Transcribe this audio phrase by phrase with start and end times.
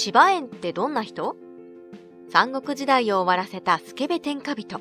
[0.00, 1.34] 芝園ってどんな人？
[2.30, 4.80] 三国時代を終わらせたスケベ天下人。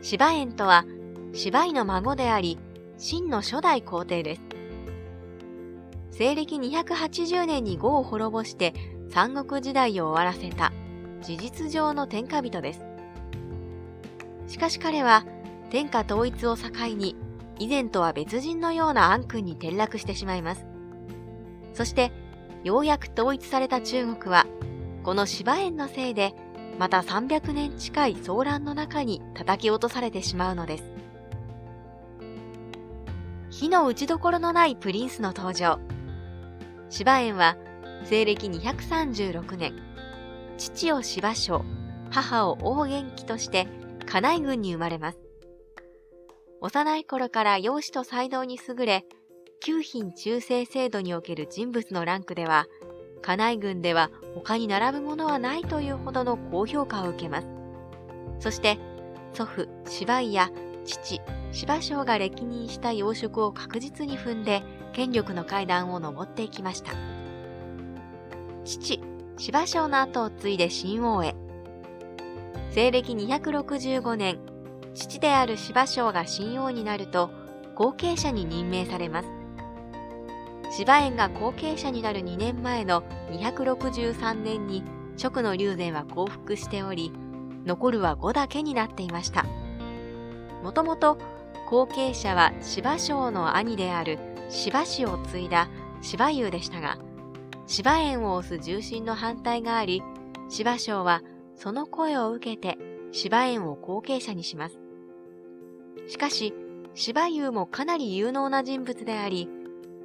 [0.00, 0.84] 芝園とは、
[1.32, 2.56] 芝居の孫であり、
[2.98, 4.42] 秦の初代皇帝です。
[6.12, 8.74] 西暦280年に呉を滅ぼして
[9.10, 10.72] 三国時代を終わらせた
[11.20, 12.84] 事実上の天下人です。
[14.46, 15.26] しかし彼は
[15.70, 17.16] 天下統一を境に
[17.58, 20.64] 以前とは別人のような暗君に転落してしまいます。
[21.72, 22.12] そして
[22.64, 24.46] ようやく統一された中国は
[25.02, 26.34] この芝園のせいで
[26.78, 30.84] また300年近い騒乱の中に叩き落とされてしまうのです。
[33.50, 35.78] 火の打ちどころのないプリンスの登場。
[36.88, 37.56] 芝園は
[38.04, 39.74] 西暦236年、
[40.58, 41.64] 父を芝生、
[42.10, 43.68] 母を王元気として
[44.06, 45.18] 家内軍に生まれます。
[46.60, 49.04] 幼い頃から容姿と才能に優れ、
[49.64, 52.66] 九品中世制度における人物のランクでは、
[53.22, 57.48] 家内軍では他に並ぶものはないというほどの高評価を受けます。
[58.40, 58.78] そして、
[59.32, 60.50] 祖父、芝居や
[60.84, 64.62] 父、芝生が歴任した養殖を確実に踏んで、
[64.92, 66.92] 権力の階段を上っていきました。
[68.66, 69.00] 父、
[69.38, 71.34] 芝生の後を継いで新王へ。
[72.70, 74.38] 西暦265年、
[74.92, 77.30] 父である芝生が新王になると、
[77.74, 79.43] 後継者に任命されます。
[80.76, 84.82] 芝園が後継者になる2年前の263年に
[85.22, 87.12] 直の龍禅は降伏しており、
[87.64, 89.46] 残るは5だけになっていました。
[90.64, 91.16] もともと
[91.70, 95.68] 後継者は芝生の兄である芝氏を継いだ
[96.02, 96.98] 芝優でしたが、
[97.68, 100.02] 芝園を推す重心の反対があり、
[100.48, 101.22] 芝生は
[101.54, 102.78] その声を受けて
[103.12, 104.80] 芝園を後継者にします。
[106.08, 106.52] しかし、
[106.94, 109.48] 芝優もかなり有能な人物であり、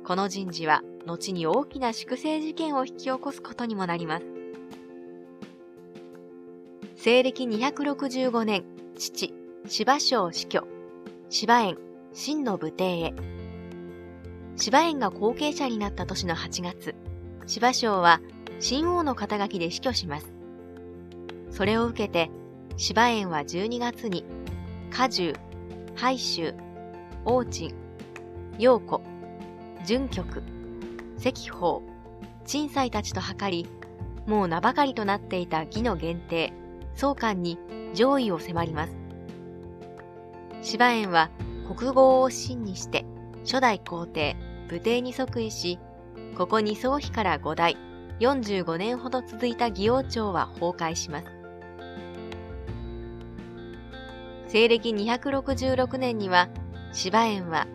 [0.04, 4.26] この人事は後に大きな粛清事件を引き起こすことにもなります。
[6.96, 8.64] 西暦265年、
[8.98, 9.34] 父、
[9.68, 10.68] 芝生死去、
[11.30, 11.78] 芝園、
[12.14, 13.14] 真の武帝へ。
[14.58, 16.96] 芝園が後継者になった年の8月、
[17.46, 18.20] 芝生は
[18.60, 20.34] 新王の肩書きで死去します。
[21.52, 22.30] それを受けて、
[22.78, 24.26] 芝園は12月に、
[24.92, 25.34] 果樹、
[25.96, 26.54] 海州、
[27.26, 27.74] 王鎮、
[28.58, 29.02] 陽子、
[29.86, 30.44] 準局、
[31.18, 31.82] 石法、
[32.46, 33.68] 鎮西たちと図り、
[34.28, 36.54] もう名ばかりとなっていた義の限定、
[36.96, 37.58] 総監に
[37.94, 38.98] 上位を迫ります。
[40.62, 41.30] 芝園は
[41.76, 43.06] 国語を真にして、
[43.44, 44.36] 初代皇帝、
[44.68, 45.80] 武帝に即位し、
[46.38, 47.78] ここに宗妃から5代、
[48.20, 51.28] 45年ほど続いた義王朝は崩壊します。
[54.48, 56.50] 西暦266年には、
[56.92, 57.68] 芝園は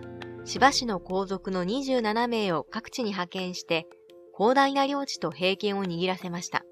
[0.47, 3.87] 芝市の皇族の27名を各地に派遣して、
[4.37, 6.65] 広大な領地と平権を握らせました。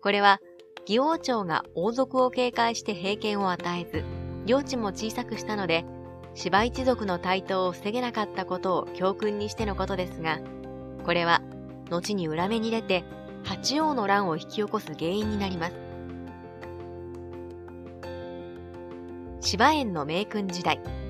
[0.00, 0.38] これは、
[0.86, 4.04] 義王朝が王族を警戒して平権を与えず、
[4.46, 5.84] 領地も小さくしたので、
[6.34, 10.38] 芝一族の台頭を防げなかったことを教訓にしてのことですが、
[11.04, 11.42] これは、
[11.90, 13.02] 後に裏目に出て、
[13.42, 15.74] 八王の乱を引き起こす原因になります。
[19.40, 21.03] 芝園の名君時代。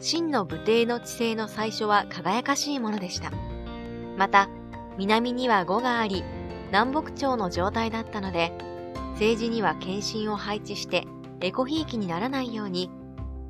[0.00, 3.32] 真の武帝の治世の最初は輝かしいものでした。
[4.16, 4.48] また、
[4.96, 6.24] 南には呉があり、
[6.68, 8.52] 南北朝の状態だったので、
[9.12, 11.06] 政治には献身を配置して、
[11.40, 12.90] エコひいきにならないように、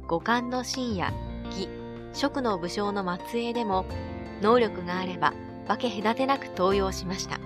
[0.07, 1.13] 五冠の秦や
[1.47, 1.69] 義、
[2.13, 3.87] 職の武将の末裔でも、
[4.43, 5.35] 能力があれば
[5.67, 7.41] 分け隔てなく登用しました。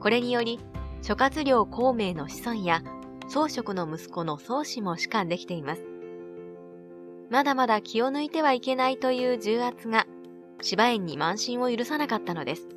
[0.00, 0.60] これにより、
[1.02, 2.82] 諸葛亮孔明の子孫や、
[3.28, 5.89] 宗職の息子の宗氏も士官できています。
[7.30, 10.06] まだまだ気を抜いてはいけないという重圧が
[10.60, 12.68] 芝園に慢心を許さなかったのです。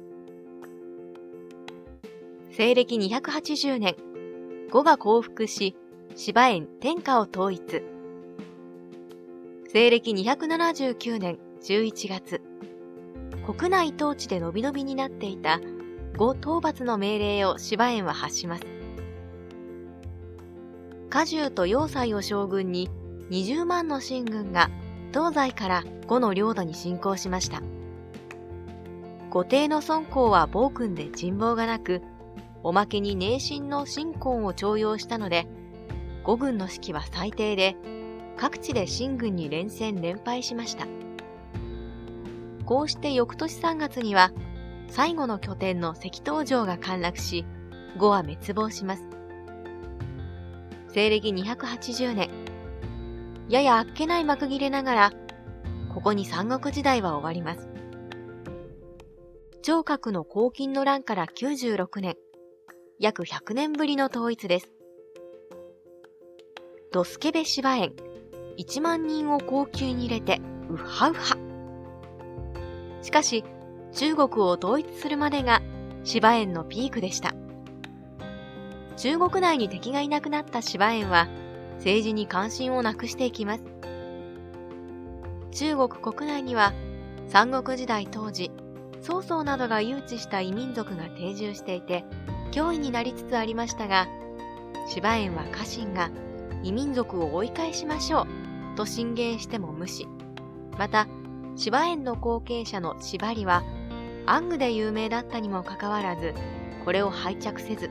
[2.51, 3.95] 西暦280年、
[4.69, 5.75] 呉が降伏し、
[6.15, 7.83] 芝園天下を統一。
[9.67, 12.41] 西暦279年11月、
[13.43, 15.59] 国内統治でのびのびになっていた
[16.15, 18.67] 呉討伐の命令を芝園は発します。
[21.09, 22.89] 果樹と要塞を将軍に
[23.29, 24.69] 20万の秦軍が
[25.13, 27.61] 東西から呉の領土に侵攻しました。
[29.29, 32.01] 後帝の孫公は暴君で人望がなく、
[32.61, 35.47] おまけに内心の新婚を徴用したので、
[36.23, 37.75] 呉軍の士気は最低で、
[38.37, 40.87] 各地で秦軍に連戦連敗しました。
[42.65, 44.31] こうして翌年3月には、
[44.87, 47.45] 最後の拠点の石東城が陥落し、
[47.97, 49.03] 呉は滅亡します。
[50.93, 52.29] 西暦280年、
[53.53, 55.11] ややあっけない幕切れながら、
[55.93, 57.69] ここに三国時代は終わります。
[59.61, 62.15] 聴覚の黄金の乱から96年、
[62.99, 64.71] 約100年ぶりの統一です。
[66.91, 67.93] ドスケベ芝園、
[68.57, 70.41] 1万人を高級に入れて、
[70.71, 71.37] ウハウハ。
[73.03, 73.43] しかし、
[73.91, 75.61] 中国を統一するまでが
[76.03, 77.35] 芝園のピークでした。
[78.97, 81.27] 中国内に敵がいなくなった芝園は、
[81.77, 83.63] 政治に関心をなくしていきます。
[85.51, 86.73] 中国国内には、
[87.27, 88.51] 三国時代当時、
[89.01, 92.05] 曹操などが誘致した異民族が定住していて、
[92.51, 94.07] 脅威になりつつありましたが、
[94.87, 96.09] 芝園は家臣が
[96.63, 100.07] 異民族を追い返しましょうと進言しても無視。
[100.77, 101.07] また、
[101.55, 103.63] 芝園の後継者の縛りは、
[104.25, 106.33] 暗具で有名だったにもかかわらず、
[106.85, 107.89] これを拝着せず、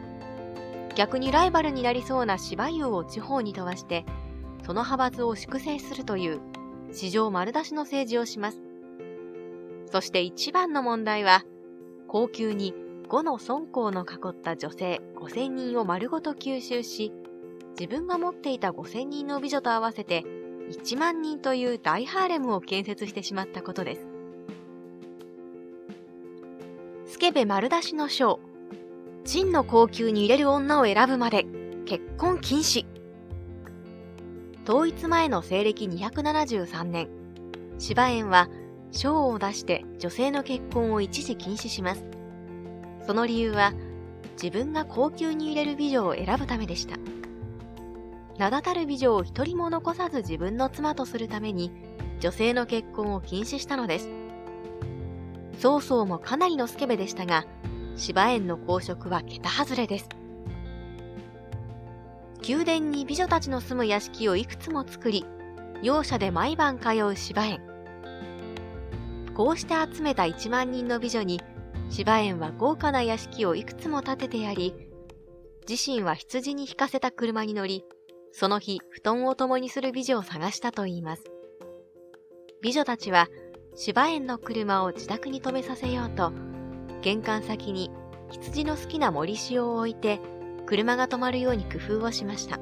[0.94, 4.04] 逆にライバルになりそうな芝生を地方に飛ばして、
[4.64, 6.40] その派閥を粛清するという、
[6.92, 8.60] 史上丸出しの政治をします。
[9.90, 11.44] そして一番の問題は、
[12.08, 12.74] 高級に
[13.08, 17.12] 5の孫公の囲った女性5000人を丸ごと吸収し、
[17.78, 20.24] 自分が持っていた5000人の美女と合わせて
[20.70, 24.06] 1万人という大ハーレムを建設してしまったことです。
[27.06, 28.40] スケベ丸出しの章、
[29.32, 31.46] 真の高級に入れる女を選ぶまで
[31.86, 32.84] 結婚禁止。
[34.68, 37.08] 統一前の西暦273年、
[37.78, 38.50] 芝園は
[38.90, 42.04] 賞を出して女性の結婚を一時禁止します。
[43.06, 43.72] その理由は、
[44.34, 46.98] 自分が高級に入れる美女を選ぶためでした。
[48.36, 51.72] 名だたる美女を一人も残さず自分の妻とするために、
[52.20, 54.10] 女性の結婚を禁止したのです。
[55.58, 57.46] 曹操もかなりのスケベでしたが、
[57.96, 60.08] 芝園の公職は桁外れです。
[62.46, 65.24] 宮殿に美女たちの住む屋敷をいくつも作り、
[65.82, 67.60] 容赦で毎晩通う芝園。
[69.34, 71.40] こうして集めた1万人の美女に、
[71.90, 74.74] 芝園は豪華な屋敷をいくつも建ててやり、
[75.68, 77.84] 自身は羊に引かせた車に乗り、
[78.32, 81.24] その日、布団を共にする美女を探したといいます。
[82.62, 83.28] 美女たちは、
[83.74, 86.32] 芝園の車を自宅に止めさせようと、
[87.02, 87.90] 玄関先に
[88.30, 90.20] 羊の好きな森塩を置いて、
[90.64, 92.58] 車が止まるように工夫をしました。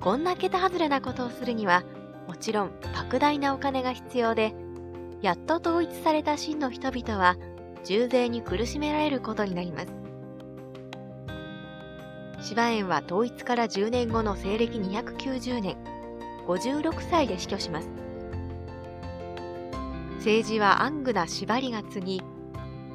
[0.00, 1.84] こんな桁外れなことをするには、
[2.28, 4.54] もちろん莫大なお金が必要で、
[5.22, 7.36] やっと統一された真の人々は、
[7.84, 9.86] 重税に苦しめられることになります。
[12.40, 15.76] 芝園は統一から10年後の西暦290年、
[16.46, 17.88] 56歳で死去します。
[20.16, 22.22] 政治は暗愚な縛りが継ぎ、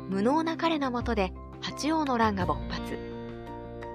[0.10, 2.98] 無能な彼のもとで八王の乱が勃発。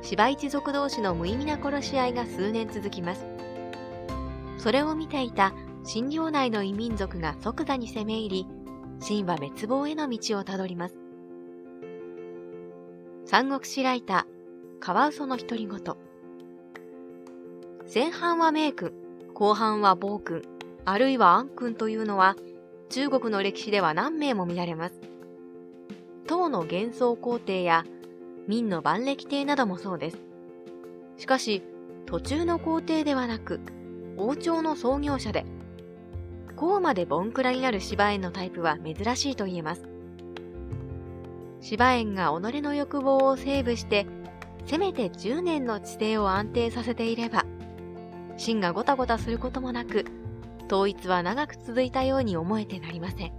[0.02, 3.26] 芝一族同士の無意味な殺し合いが数年続きます。
[4.58, 5.52] それを見ていた
[5.82, 8.46] 新領内の異民族が即座に攻め入り、
[9.00, 10.98] 秦は滅亡への道をたどります。
[13.26, 15.80] 三国志ライター、カワウソの独り言。
[17.92, 18.92] 前半は名君、
[19.34, 20.42] 後半は暴君、
[20.84, 22.36] あるいは暗君というのは、
[22.90, 25.00] 中国の歴史では何名も見られます。
[26.26, 27.84] 唐の幻想皇帝や
[28.48, 30.18] 明の万暦帝などもそうです。
[31.16, 31.62] しかし、
[32.06, 33.60] 途中の皇帝ではなく、
[34.16, 35.44] 王朝の創業者で、
[36.56, 39.88] こうまでボンクラになる芝園のタイプは珍しいと言えます。
[41.60, 44.06] 芝園が己の欲望をセーブして
[44.66, 47.44] せめて10年の地勢を安定させていれば、
[48.36, 50.04] 芯がごたごたすることもなく、
[50.66, 53.32] 統一は長く続いたように思えてなりません。